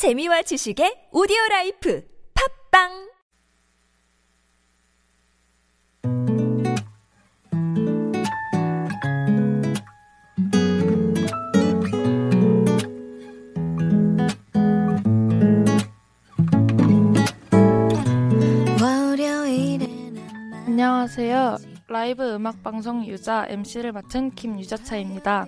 [0.00, 2.02] 재미와 지식의 오디오 라이프
[2.32, 2.88] 팝빵
[20.64, 21.58] 안녕하세요.
[21.88, 25.44] 라이브 음악 방송 유자 MC를 맡은 김유자차입니다.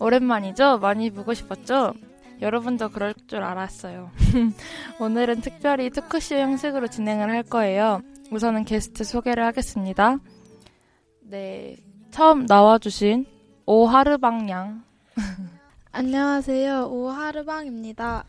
[0.00, 0.78] 오랜만이죠?
[0.78, 1.92] 많이 보고 싶었죠?
[2.40, 4.10] 여러분도 그럴 줄 알았어요.
[5.00, 8.00] 오늘은 특별히 토크쇼 형식으로 진행을 할 거예요.
[8.30, 10.18] 우선은 게스트 소개를 하겠습니다.
[11.22, 11.76] 네,
[12.10, 13.26] 처음 나와주신
[13.66, 14.84] 오하르방 양.
[15.92, 16.88] 안녕하세요.
[16.88, 18.24] 오하르방입니다.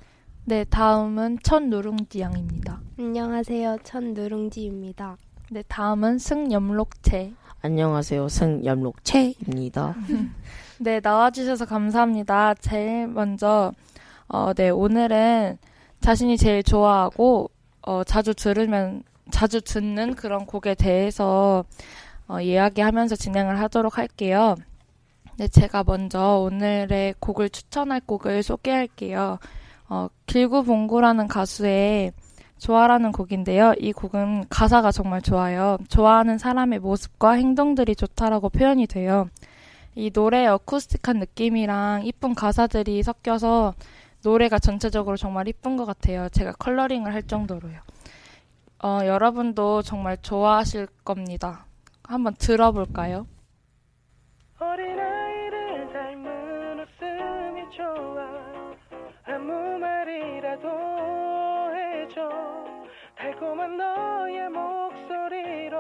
[0.46, 2.80] 네, 다음은 천누룽지 양입니다.
[3.00, 3.78] 안녕하세요.
[3.84, 5.18] 천누룽지입니다.
[5.50, 7.34] 네, 다음은 승염록채.
[7.62, 8.30] 안녕하세요.
[8.30, 9.96] 승염록채입니다.
[10.80, 12.54] 네, 나와주셔서 감사합니다.
[12.56, 13.74] 제일 먼저,
[14.28, 15.58] 어, 네, 오늘은
[16.02, 17.50] 자신이 제일 좋아하고,
[17.82, 21.64] 어, 자주 들으면, 자주 듣는 그런 곡에 대해서,
[22.28, 24.56] 어, 이야기하면서 진행을 하도록 할게요.
[25.38, 29.38] 네, 제가 먼저 오늘의 곡을 추천할 곡을 소개할게요.
[29.90, 32.14] 어, 길구 봉구라는 가수의
[32.58, 33.74] 좋아라는 곡인데요.
[33.78, 35.78] 이 곡은 가사가 정말 좋아요.
[35.90, 39.30] 좋아하는 사람의 모습과 행동들이 좋다라고 표현이 돼요.
[39.94, 43.74] 이 노래의 어쿠스틱한 느낌이랑 이쁜 가사들이 섞여서
[44.26, 46.28] 노래가 전체적으로 정말 이쁜 것 같아요.
[46.30, 47.80] 제가 컬러링을 할 정도로요.
[48.84, 51.68] 어, 여러분도 정말 좋아하실 겁니다.
[52.04, 53.28] 한번 들어볼까요?
[54.60, 58.26] 어린아이를 닮은 웃음이 좋아
[59.26, 60.70] 아무 말이라도
[61.76, 62.30] 해줘
[63.16, 65.78] 달콤한 너의 목소리로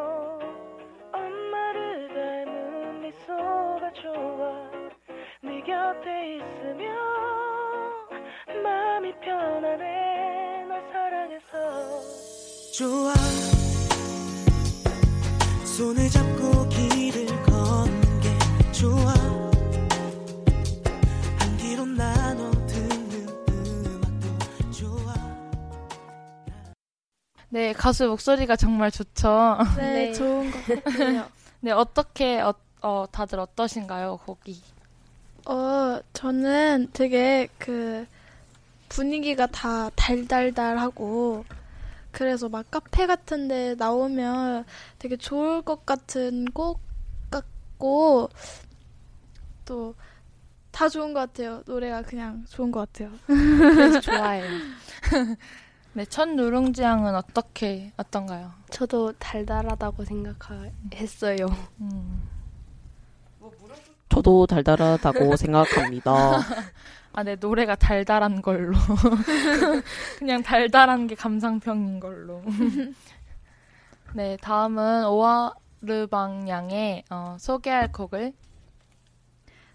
[1.13, 4.69] 엄마를 닮은 미소가 좋아
[5.41, 7.04] 네 곁에 있으면
[9.35, 12.01] 편안해 널 사랑해서
[12.73, 13.13] 좋아
[15.65, 19.13] 손을 잡고 길을 걷는 게 좋아
[21.37, 25.13] 한 귀로 나눠 듣는 음악도 좋아
[27.49, 29.57] 네, 가수 목소리가 정말 좋죠.
[29.77, 30.13] 네, 네.
[30.13, 31.27] 좋은 것 같아요.
[31.61, 34.61] 네, 어떻게, 어, 어, 다들 어떠신가요, 곡이?
[35.45, 38.05] 어, 저는 되게 그
[38.89, 41.45] 분위기가 다 달달달하고
[42.11, 44.65] 그래서 막 카페 같은 데 나오면
[44.99, 46.79] 되게 좋을 것 같은 곡
[47.29, 48.29] 같고
[49.65, 49.95] 또
[50.75, 51.63] 다 좋은 것 같아요.
[51.65, 53.09] 노래가 그냥 좋은 것 같아요.
[53.27, 54.45] 그래서 좋아해요.
[55.93, 58.51] 네, 첫 누룽지향은 어떻게, 어떤가요?
[58.71, 61.45] 저도 달달하다고 생각했어요.
[61.79, 62.23] 음.
[64.09, 66.41] 저도 달달하다고 생각합니다.
[67.17, 68.75] 아, 네, 노래가 달달한 걸로.
[70.19, 72.43] 그냥 달달한 게 감상평인 걸로.
[74.13, 78.33] 네, 다음은 오하르방 양의 어, 소개할 곡을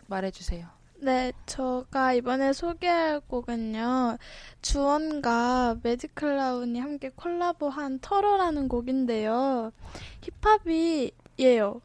[0.06, 0.66] 말해주세요.
[0.98, 4.18] 네, 제가 이번에 소개할 곡은요,
[4.60, 9.72] 주원과 매직클라운이 함께 콜라보한 터러라는 곡인데요.
[10.20, 11.80] 힙합이에요.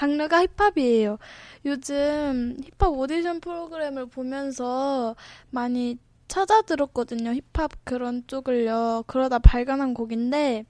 [0.00, 1.18] 장르가 힙합이에요.
[1.66, 5.14] 요즘 힙합 오디션 프로그램을 보면서
[5.50, 7.34] 많이 찾아 들었거든요.
[7.34, 9.04] 힙합 그런 쪽을요.
[9.06, 10.64] 그러다 발견한 곡인데,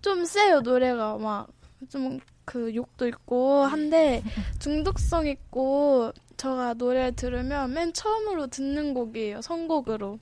[0.00, 1.18] 좀 세요, 노래가.
[1.18, 1.48] 막,
[1.88, 4.22] 좀 그 욕도 있고 한데,
[4.58, 9.42] 중독성 있고, 제가 노래를 들으면 맨 처음으로 듣는 곡이에요.
[9.42, 10.18] 선곡으로.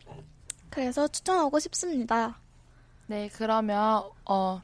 [0.70, 2.40] 그래서 추천하고 싶습니다.
[3.06, 4.60] 네, 그러면, 어,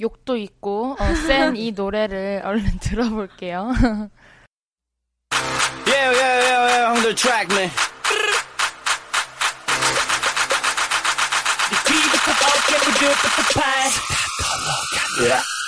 [0.00, 3.72] 욕도 있고, 어, 센이 노래를 얼른 들어볼게요.
[5.86, 7.70] Yeah, yeah, yeah, yeah, on the track, man.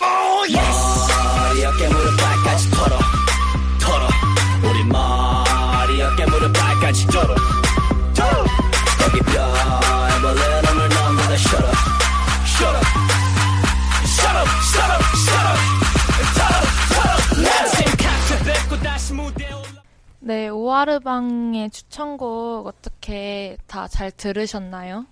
[0.01, 2.99] 머리 어깨 무릎 발까지 털어
[3.81, 4.09] 털어
[4.63, 7.35] 우리 머리 어깨 무릎 발까지 털어
[20.27, 25.07] 네, 오하르방의 추천곡 어떻게 다 잘 들으셨나요?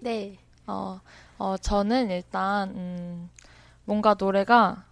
[0.00, 0.36] 네.
[0.66, 1.00] 어,
[1.38, 3.30] 어, 저는 일단, 음,
[3.84, 4.84] 뭔가 노래가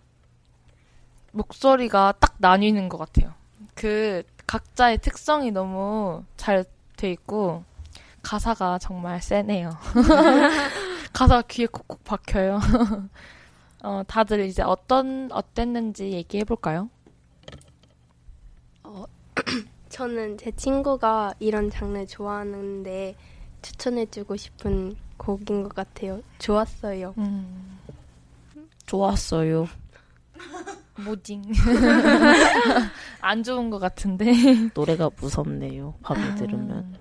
[1.33, 3.35] 목소리가 딱 나뉘는 것 같아요.
[3.75, 6.65] 그 각자의 특성이 너무 잘
[6.97, 7.63] 돼 있고,
[8.23, 9.71] 가사가 정말 세네요.
[11.13, 12.59] 가사가 귀에 콕콕 박혀요.
[13.85, 16.89] 어, 다들 이제 어떤, 어땠는지 얘기해 볼까요?
[19.97, 23.15] 저는 제 친구가 이런 장르 좋아하는데
[23.63, 26.21] 추천해주고 싶은 곡인 것 같아요.
[26.39, 27.15] 좋았어요.
[27.17, 27.79] 음,
[28.85, 29.67] 좋았어요.
[31.03, 31.43] 모징.
[33.23, 34.35] 안 좋은 것 같은데.
[34.75, 35.95] 노래가 무섭네요.
[36.03, 36.35] 밤에 음.
[36.35, 36.99] 들으면.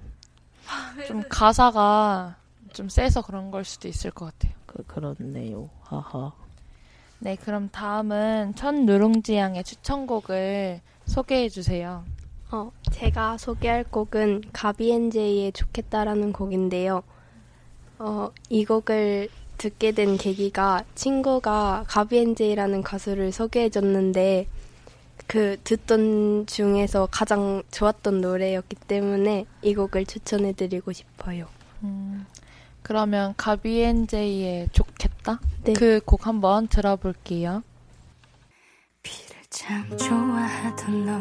[1.06, 2.38] 좀 가사가
[2.71, 4.53] 좀 세서 그런 걸 수도 있을 것 같아요.
[4.65, 5.69] 그, 그렇네요.
[5.81, 6.31] 하하.
[7.19, 12.06] 네, 그럼 다음은 천 누룽지 양의 추천곡을 소개해 주세요.
[12.55, 17.03] 어, 제가 소개할 곡은 가비엔제이의 좋겠다라는 곡인데요.
[17.99, 24.47] 어, 이 곡을 듣게 된 계기가 친구가 가비엔제이라는 가수를 소개해 줬는데
[25.27, 31.47] 그 듣던 중에서 가장 좋았던 노래였기 때문에 이 곡을 추천해 드리고 싶어요.
[31.83, 32.25] 음,
[32.83, 35.41] 그러면 가비엔제이의 좋겠다?
[35.65, 35.73] 네.
[35.73, 37.63] 그 곡 한번 들어볼게요.
[39.55, 41.11] 참 좋아하던 너.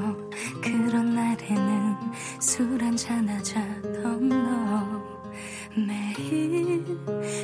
[0.61, 1.97] 그런 날에는
[2.41, 5.05] 술 한잔 하자던 너.
[5.77, 6.85] 매일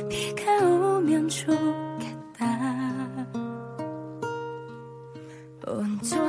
[0.09, 2.45] 비가 오면 좋겠다.
[5.65, 6.19] 온종일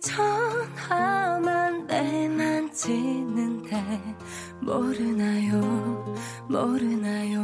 [0.00, 3.82] 전화만 내 만 지는데
[4.60, 6.14] 모르나요?
[6.48, 7.42] 모르나요?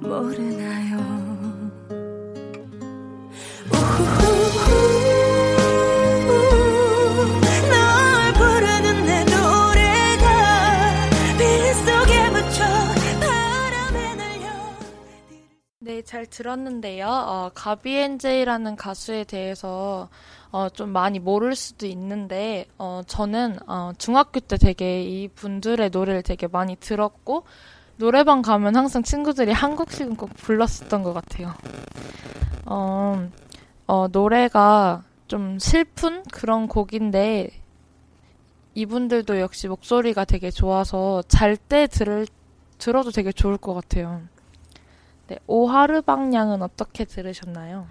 [0.00, 1.19] 모르나요
[16.20, 17.06] 잘 들었는데요.
[17.06, 20.10] 어, 가비엔제이라는 가수에 대해서
[20.52, 26.22] 어, 좀 많이 모를 수도 있는데 어, 저는 어, 중학교 때 되게 이 분들의 노래를
[26.22, 27.44] 되게 많이 들었고
[27.96, 31.54] 노래방 가면 항상 친구들이 한 곡씩은 꼭 불렀었던 것 같아요.
[32.66, 33.30] 어,
[33.86, 37.48] 어, 노래가 좀 슬픈 그런 곡인데
[38.74, 42.26] 이분들도 역시 목소리가 되게 좋아서 잘 때 들을
[42.76, 44.20] 들어도 되게 좋을 것 같아요.
[45.30, 47.86] 네, 오하르방 양은 어떻게 들으셨나요?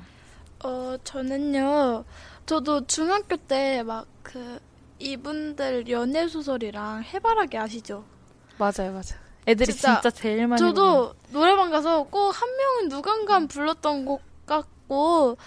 [0.63, 2.03] 어, 저는요,
[2.45, 4.59] 저도 중학교 때 막 그,
[4.99, 8.03] 이분들 연애 소설이랑 해바라기 아시죠?
[8.57, 9.19] 맞아요, 맞아요.
[9.47, 15.37] 애들이 진짜 진짜, 제일 많이 저도 노래방 가서 꼭 한 명은 누군가 불렀던 곡 같고,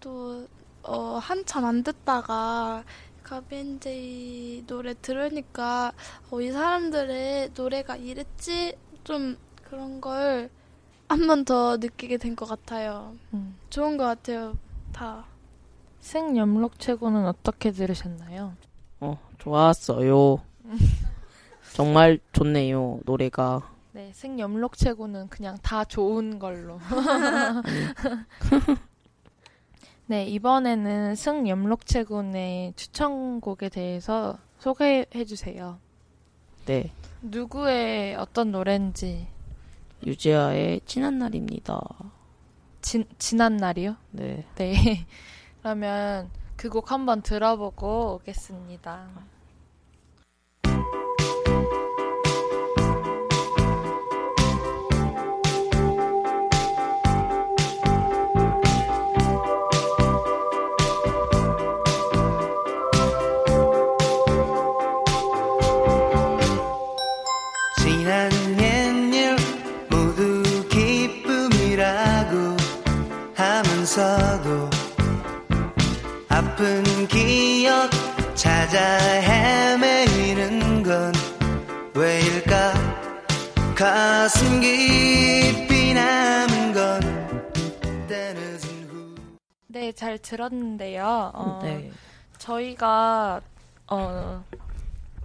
[0.00, 0.48] 또,
[0.82, 2.84] 어, 한참 안 듣다가,
[3.22, 5.92] 가비엔제이 노래 들으니까,
[6.30, 8.76] 어, 이 사람들의 노래가 이랬지?
[9.04, 10.50] 좀 그런 걸
[11.14, 13.14] 한 번 더 느끼게 된 것 같아요.
[13.32, 13.56] 음.
[13.70, 14.56] 좋은 것 같아요,
[14.92, 15.24] 다.
[16.00, 18.54] 승염록 최고는 어떻게 들으셨나요?
[19.00, 20.40] 어, 좋았어요.
[21.72, 23.70] 정말 좋네요, 노래가.
[23.92, 26.78] 네, 승염록 최고는 그냥 다 좋은 걸로.
[30.06, 35.78] 네, 이번에는 승염록 최고의 추천곡에 대해서 소개해 주세요.
[36.66, 36.92] 네.
[37.22, 39.28] 누구의 어떤 노래인지
[40.06, 41.80] 유지아의 지난 날입니다.
[42.82, 43.96] 지, 지난 날이요?
[44.12, 44.44] 네.
[44.56, 45.06] 네.
[45.62, 49.08] 그러면 그 곡 한번 들어보고 오겠습니다.
[90.14, 91.32] 잘 들었는데요.
[91.34, 91.90] 어, 네.
[92.38, 93.40] 저희가
[93.90, 94.44] 어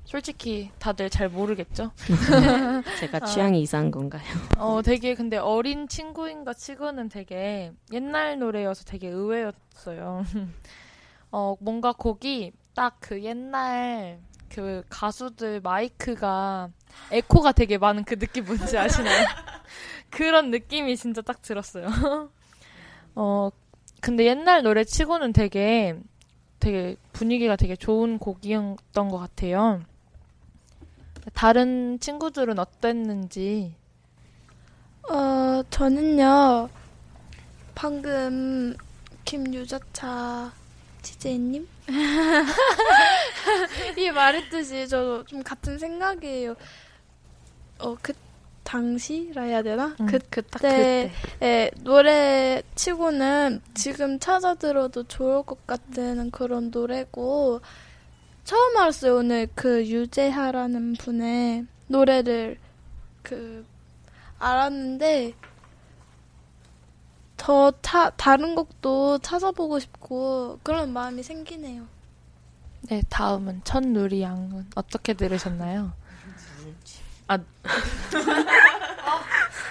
[0.05, 1.91] 솔직히 다들 잘 모르겠죠.
[2.99, 4.23] 제가 취향이 이상한 건가요?
[4.57, 10.23] 어 되게 근데 어린 친구인가 치고는 되게 옛날 노래여서 되게 의외였어요.
[11.31, 14.19] 어 뭔가 곡이 딱 그 옛날
[14.49, 16.69] 그 가수들 마이크가
[17.11, 19.27] 에코가 되게 많은 그 느낌 뭔지 아시나요?
[20.09, 21.87] 그런 느낌이 진짜 딱 들었어요.
[23.15, 23.49] 어
[24.01, 25.95] 근데 옛날 노래 치고는 되게
[26.59, 29.81] 되게 분위기가 되게 좋은 곡이었던 것 같아요.
[31.33, 33.75] 다른 친구들은 어땠는지.
[35.09, 36.69] 어, 저는요,
[37.75, 38.75] 방금
[39.25, 40.51] 김유자차
[41.01, 41.67] 지제님?
[43.97, 46.55] 이 말했듯이 저도 좀 같은 생각이에요.
[47.79, 48.13] 어, 그
[48.69, 49.95] 당시라 해야 되나?
[49.99, 51.11] 음, 그, 그딱 그때,
[51.41, 57.61] 예, 노래 치고는 지금 찾아 들어도 좋을 것 같은 그런 노래고,
[58.43, 62.59] 처음 알았어요, 오늘 그 유재하라는 분의 노래를
[63.23, 63.65] 그
[64.37, 65.33] 알았는데
[67.37, 71.87] 더 차, 다른 곡도 찾아보고 싶고 그런 마음이 생기네요.
[72.83, 75.91] 네, 다음은 천누리 양은 어떻게 들으셨나요?
[77.29, 77.37] 아,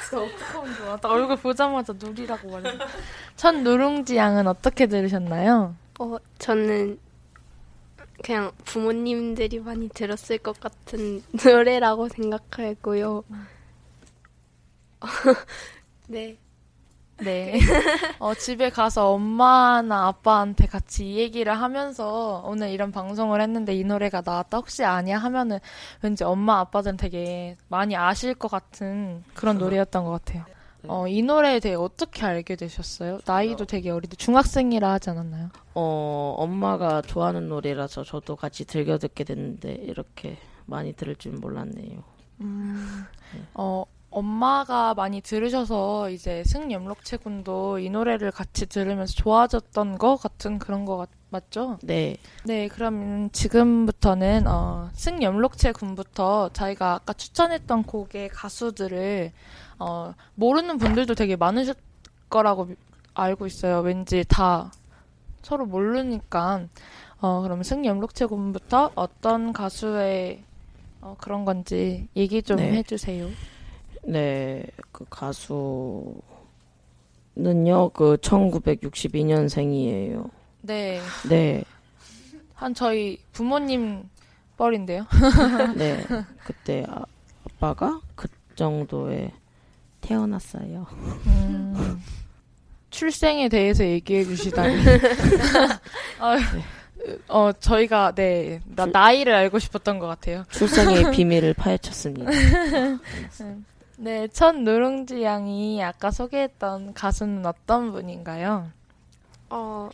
[0.08, 0.96] 진짜 어떡하면 좋아.
[0.96, 2.78] 나 얼굴 보자마자 누리라고 말해.
[3.36, 5.74] 천누룽지 양은 어떻게 들으셨나요?
[5.98, 6.98] 어, 저는
[8.22, 13.24] 그냥 부모님들이 많이 들었을 것 같은 노래라고 생각하고요.
[16.06, 16.38] 네.
[17.20, 17.58] 네.
[18.20, 24.22] 어, 집에 가서 엄마나 아빠한테 같이 이 얘기를 하면서 오늘 이런 방송을 했는데 이 노래가
[24.24, 25.58] 나왔다 혹시 아냐 하면은
[26.02, 30.44] 왠지 엄마 아빠들은 되게 많이 아실 것 같은 그런 노래였던 것 같아요.
[30.86, 33.18] 어, 이 노래에 대해 어떻게 알게 되셨어요?
[33.26, 35.48] 나이도 되게 어리데 중학생이라 하지 않았나요?
[35.74, 42.04] 어, 엄마가 좋아하는 노래라서 저도 같이 즐겨 듣게 됐는데 이렇게 많이 들을 줄 몰랐네요.
[43.54, 43.84] 어,
[44.18, 50.96] 엄마가 많이 들으셔서 이제 승염록채 군도 이 노래를 같이 들으면서 좋아졌던 것 같은 그런 거
[50.96, 51.78] 같, 맞죠?
[51.82, 52.16] 네.
[52.44, 59.30] 네, 그럼 지금부터는 어, 승염록채 군부터 저희가 아까 추천했던 곡의 가수들을
[59.78, 61.74] 어, 모르는 분들도 되게 많으실
[62.28, 62.74] 거라고 미-
[63.14, 63.80] 알고 있어요.
[63.80, 64.72] 왠지 다
[65.42, 66.66] 서로 모르니까.
[67.20, 70.42] 어, 그럼 승염록채 군부터 어떤 가수의
[71.00, 72.72] 어, 그런 건지 얘기 좀 네.
[72.72, 73.28] 해주세요.
[74.04, 76.20] 네, 그 가수는요,
[77.90, 80.30] 그 1962년생이에요.
[80.62, 81.64] 네, 네,
[82.54, 84.08] 한 저희 부모님
[84.56, 85.06] 뻘인데요.
[85.76, 86.04] 네.
[86.44, 87.04] 그때 아,
[87.44, 89.32] 아빠가 그 정도에
[90.00, 90.86] 태어났어요.
[91.26, 92.02] 음,
[92.90, 94.76] 출생에 대해서 얘기해 주시다니.
[96.18, 96.36] 아,
[97.28, 100.44] 어, 저희가, 네, 나, 나이를 알고 싶었던 것 같아요.
[100.50, 102.30] 출생의 비밀을 파헤쳤습니다.
[104.00, 108.70] 네, 첫 누룽지 양이 아까 소개했던 가수는 어떤 분인가요?
[109.50, 109.90] 어,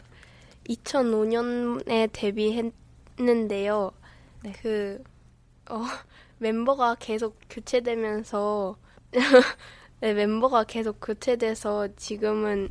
[0.68, 3.92] 2005년에 데뷔했는데요.
[4.42, 4.52] 네.
[4.61, 5.02] 그,
[5.70, 5.80] 어,
[6.37, 8.76] 멤버가 계속 교체되면서,
[10.00, 12.68] 네, 멤버가 계속 교체돼서 지금은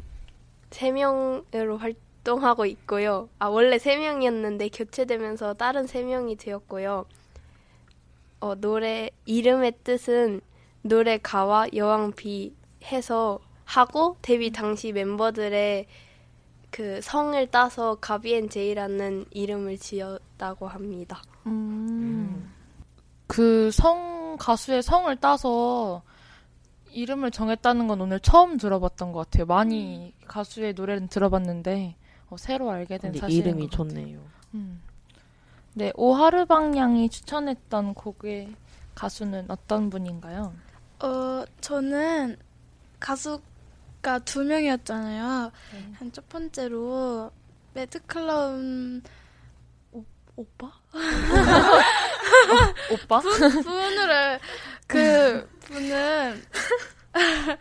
[0.70, 3.28] 3명으로 활동하고 있고요.
[3.40, 7.06] 아, 원래 3명이었는데 교체되면서 다른 3명이 되었고요.
[8.40, 10.42] 어, 노래, 이름의 뜻은
[10.84, 15.88] 노래 가와 여왕 비 해서 하고 데뷔 당시 멤버들의
[16.70, 21.22] 그 성을 따서 가비앤 제이라는 이름을 지었다고 합니다.
[23.28, 26.04] 그 성, 가수의 성을 따서
[26.92, 29.46] 이름을 정했다는 건 오늘 처음 들어봤던 것 같아요.
[29.46, 31.96] 많이 가수의 노래는 들어봤는데,
[32.30, 33.96] 어, 새로 알게 된 사실인 이름이 것 같아요.
[33.96, 34.20] 좋네요.
[34.56, 34.82] 음.
[35.76, 38.54] 네, 오하르방 양이 추천했던 곡의
[38.94, 40.54] 가수는 어떤 분인가요?
[41.04, 42.38] 어, 저는
[43.02, 45.52] 가수가 두 명이었잖아요.
[45.74, 45.92] 네.
[45.96, 47.30] 한첫 번째로
[47.74, 49.04] 매드클라운
[49.92, 50.06] 오,
[50.38, 50.72] 오빠?
[52.90, 53.20] 오빠?
[53.20, 54.40] 분을
[54.88, 56.42] 그 분은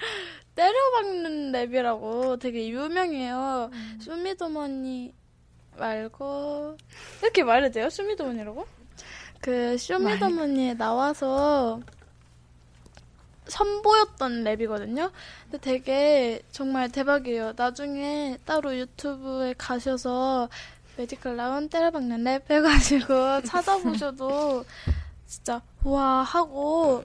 [0.54, 3.70] 때려박는 랩이라고 되게 유명해요.
[4.00, 5.12] Show Me The Money
[5.78, 6.76] 말고
[7.22, 7.90] 이렇게 말해도 돼요?
[7.90, 8.64] 쇼미더머니라고?
[9.40, 11.80] 그 쇼미더머니에 나와서
[13.52, 15.10] 선보였던 랩이거든요.
[15.44, 17.52] 근데 되게 정말 대박이에요.
[17.56, 20.48] 나중에 따로 유튜브에 가셔서
[20.96, 24.64] 매드클라운 때려박는 랩 해가지고 찾아보셔도
[25.26, 27.04] 진짜 와 하고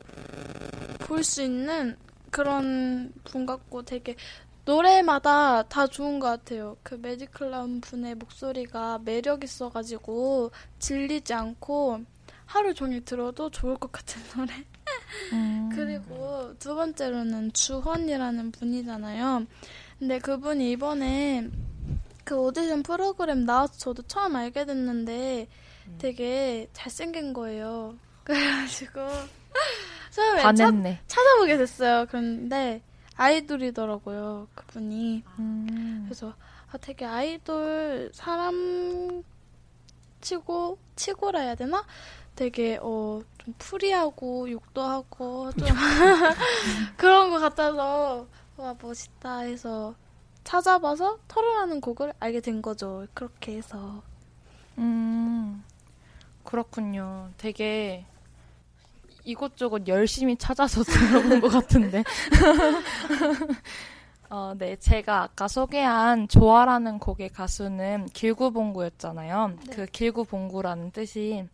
[1.00, 1.98] 볼 수 있는
[2.32, 4.16] 그런 분 같고 되게
[4.66, 6.76] 노래마다 다 좋은 것 같아요.
[6.84, 12.02] 그 매직클라운 분의 목소리가 매력 있어가지고 질리지 않고
[12.46, 14.54] 하루 종일 들어도 좋을 것 같은 노래.
[15.34, 15.70] 음.
[15.74, 19.46] 그리고 두 번째로는 주헌이라는 분이잖아요.
[20.00, 21.50] 근데 그분이 이번에
[22.24, 25.48] 그 오디션 프로그램 나와서 저도 처음 알게 됐는데
[25.98, 27.96] 되게 잘생긴 거예요.
[28.24, 29.00] 그래가지고
[30.12, 31.02] 처음에 찾, 반했네.
[31.08, 32.06] 찾아보게 됐어요.
[32.10, 32.82] 그런데
[33.16, 34.48] 아이돌이더라고요.
[34.54, 35.24] 그분이.
[35.40, 36.04] 음.
[36.06, 36.34] 그래서
[36.72, 39.24] 아, 되게 아이돌 사람
[40.22, 41.86] 치고 치고라 해야 되나?
[42.38, 45.66] 되게 어 좀 프리하고 욕도 하고 좀
[46.98, 48.28] 그런 것 같아서
[48.58, 49.96] 와 멋있다 해서
[50.44, 53.08] 찾아봐서 털어라는 곡을 알게 된 거죠.
[53.14, 54.04] 그렇게 해서
[54.78, 55.64] 음,
[56.44, 57.30] 그렇군요.
[57.38, 58.06] 되게
[59.24, 62.04] 이곳저곳 열심히 찾아서 들어본 것 같은데.
[64.30, 64.76] 어, 네.
[64.76, 69.54] 제가 아까 소개한 조아라는 곡의 가수는 길구봉구였잖아요.
[69.72, 71.48] 그 길구봉구라는 뜻이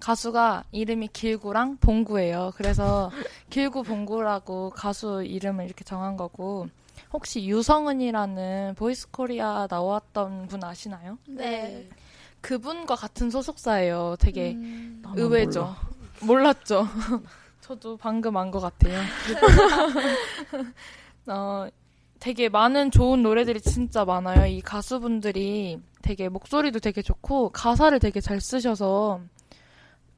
[0.00, 2.52] 가수가 이름이 길구랑 봉구예요.
[2.56, 3.10] 그래서
[3.50, 6.68] 길구 봉구라고 가수 이름을 이렇게 정한 거고
[7.12, 11.18] 혹시 유성은이라는 보이스 코리아 나왔던 분 아시나요?
[11.28, 11.88] 네.
[12.42, 14.16] 그분과 같은 소속사예요.
[14.20, 15.74] 되게 음, 의외죠.
[16.20, 16.86] 몰랐죠.
[17.62, 19.00] 저도 방금 안 것 같아요.
[21.28, 21.68] 어,
[22.20, 24.46] 되게 많은 좋은 노래들이 진짜 많아요.
[24.46, 29.20] 이 가수분들이 되게 목소리도 되게 좋고 가사를 되게 잘 쓰셔서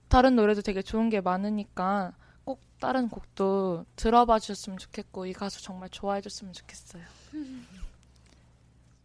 [0.09, 2.13] 다른 노래도 되게 좋은 게 많으니까
[2.45, 7.03] 꼭 다른 곡도 들어봐 주셨으면 좋겠고 이 가수 정말 좋아해 줬으면 좋겠어요.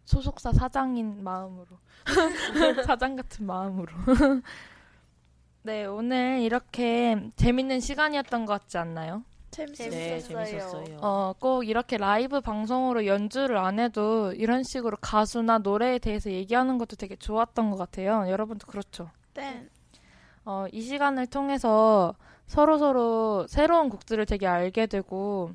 [0.06, 1.68] 소속사 사장인 마음으로
[2.86, 3.92] 사장 같은 마음으로
[5.64, 9.24] 네 오늘 이렇게 재밌는 시간이었던 것 같지 않나요?
[9.52, 9.90] 재밌었어요.
[9.92, 10.98] 네, 재밌었어요.
[11.02, 16.96] 어, 꼭 이렇게 라이브 방송으로 연주를 안 해도 이런 식으로 가수나 노래에 대해서 얘기하는 것도
[16.96, 18.30] 되게 좋았던 것 같아요.
[18.30, 19.10] 여러분도 그렇죠?
[19.36, 19.70] 네.
[20.46, 22.16] 어, 이 시간을 통해서
[22.48, 25.52] 서로 서로 새로운 곡들을 되게 알게 되고,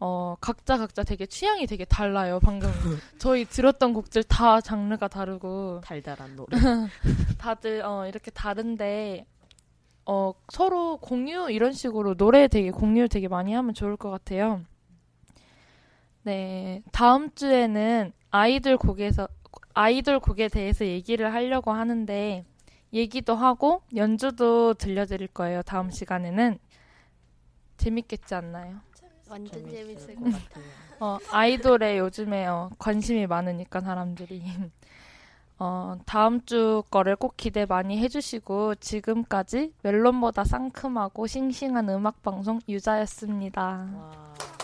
[0.00, 2.40] 어, 각자 각자 되게 취향이 되게 달라요.
[2.42, 2.68] 방금
[3.18, 6.48] 저희 들었던 곡들 다 장르가 다르고, 달달한 노래.
[7.38, 9.26] 다들 어, 이렇게 다른데
[10.10, 14.62] 어, 서로 공유 이런 식으로 노래 되게 공유 되게 많이 하면 좋을 것 같아요.
[16.22, 19.28] 네, 다음 주에는 아이돌 곡에서
[19.74, 22.44] 아이돌 곡에 대해서 얘기를 하려고 하는데
[22.92, 25.62] 얘기도 하고 연주도 들려드릴 거예요.
[25.62, 26.58] 다음 시간에는
[27.76, 28.80] 재밌겠지 않나요?
[29.28, 30.64] 완전 재밌을 것 같아요.
[31.00, 34.42] 어, 아이돌에 요즘에 어, 관심이 많으니까 사람들이.
[35.60, 43.88] 어, 다음 주 거를 꼭 기대 많이 해주시고 지금까지 멜론보다 상큼하고 싱싱한 음악 방송 유자였습니다.
[43.94, 44.57] 와.